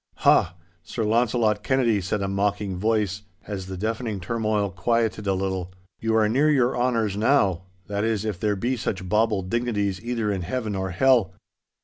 'Ha, 0.15 0.55
Sir 0.81 1.03
Launcelot 1.03 1.61
Kennedy,' 1.61 2.01
said 2.01 2.23
a 2.23 2.27
mocking 2.27 2.75
voice, 2.75 3.21
as 3.45 3.67
the 3.67 3.77
deafening 3.77 4.19
turmoil 4.19 4.71
quieted 4.71 5.27
a 5.27 5.35
little, 5.35 5.71
'you 5.99 6.15
are 6.15 6.27
near 6.27 6.49
your 6.49 6.75
honours 6.75 7.15
now—that 7.15 8.03
is, 8.03 8.25
if 8.25 8.39
there 8.39 8.55
be 8.55 8.75
such 8.75 9.07
bauble 9.07 9.43
dignities 9.43 10.03
either 10.03 10.31
in 10.31 10.41
heaven 10.41 10.75
or 10.75 10.89
hell. 10.89 11.35